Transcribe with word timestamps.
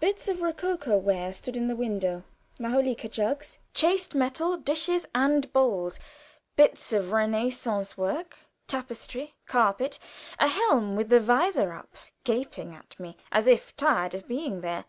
Bits 0.00 0.26
of 0.26 0.42
rococo 0.42 0.96
ware 0.96 1.32
stood 1.32 1.54
in 1.56 1.68
the 1.68 1.76
window, 1.76 2.24
majolica 2.58 3.08
jugs, 3.08 3.60
chased 3.74 4.12
metal 4.12 4.56
dishes 4.56 5.06
and 5.14 5.52
bowls, 5.52 6.00
bits 6.56 6.92
of 6.92 7.12
Renaissance 7.12 7.96
work, 7.96 8.36
tapestry, 8.66 9.36
carpet, 9.46 10.00
a 10.40 10.48
helm 10.48 10.96
with 10.96 11.10
the 11.10 11.20
vizor 11.20 11.72
up, 11.72 11.94
gaping 12.24 12.74
at 12.74 12.98
me 12.98 13.16
as 13.30 13.46
if 13.46 13.76
tired 13.76 14.14
of 14.14 14.26
being 14.26 14.62
there. 14.62 14.84